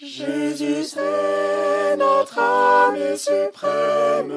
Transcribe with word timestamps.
Jésus 0.00 0.84
c'est 0.84 1.96
notre 1.96 2.38
ami 2.38 3.18
suprême. 3.18 4.32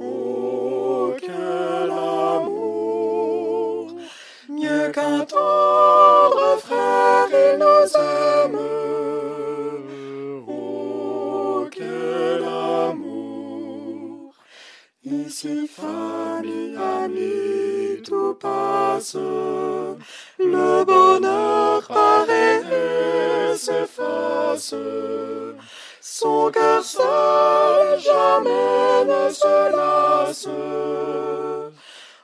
Oh, 0.00 1.12
quel 1.20 1.90
amour! 1.90 2.36
Mieux 4.48 4.92
qu'un 4.92 5.24
tendre 5.24 6.56
frère, 6.60 7.26
il 7.32 7.58
nous 7.58 7.96
aime. 7.98 8.58
Oh, 10.46 11.66
quel 11.72 12.44
amour! 12.44 14.34
Ici, 15.02 15.66
famille, 15.66 16.76
amis, 16.76 18.02
tout 18.04 18.34
passe. 18.34 19.16
Son 26.00 26.50
cœur 26.50 26.84
seul 26.84 28.00
jamais 28.00 29.04
ne 29.04 29.30
se 29.32 29.76
lasse. 29.76 30.48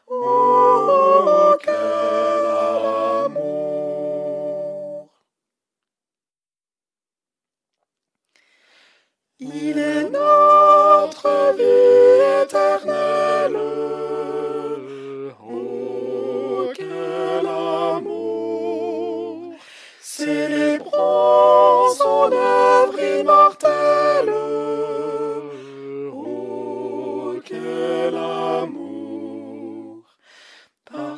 Oh, 0.06 1.56
quel 1.62 2.47
amour! 3.27 5.09
Il 9.41 9.78
est 9.78 9.89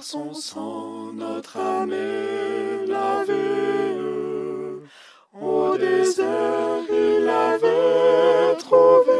Son 0.04 0.34
sang, 0.34 1.12
notre 1.14 1.58
âme 1.58 1.92
est 1.92 2.86
lavée. 2.88 3.96
Au 5.40 5.76
désert, 5.76 6.80
il 6.90 7.24
l'avait 7.24 8.56
trouvé. 8.58 9.12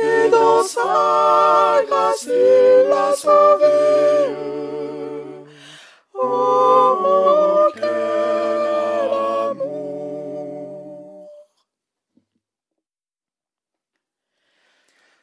Et 0.00 0.28
dans 0.30 0.62
sa 0.62 1.82
grâce, 1.88 2.28
il 2.28 2.88
l'a 2.88 3.12
sauvé. 3.16 4.30
Oh, 6.14 7.68
quel 7.74 9.10
amour! 9.50 11.28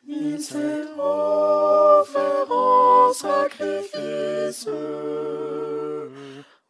Il 0.06 0.42
s'est 0.42 0.84
sacrifice. 3.50 4.68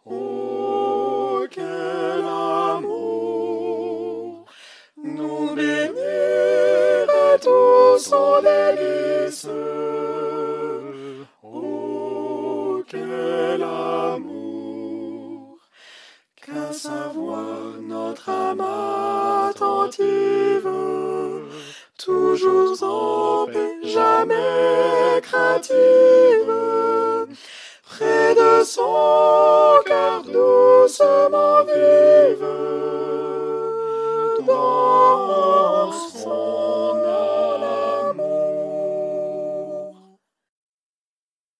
Oh, 0.06 1.46
quel 1.52 2.24
amour! 2.78 3.66
Nous 5.04 5.56
bénir 5.56 5.96
et 5.96 7.40
tout 7.42 7.98
son 8.00 8.42
délice. 8.42 9.48
Oh, 11.44 12.84
quel 12.88 13.64
amour! 13.64 15.58
Qu'à 16.36 16.72
savoir 16.74 17.80
notre 17.82 18.30
âme 18.30 18.62
attentive, 19.50 20.70
toujours 21.98 22.84
en 22.84 23.46
paix, 23.48 23.76
jamais 23.84 25.22
craintive, 25.22 26.29
soul. 28.70 29.29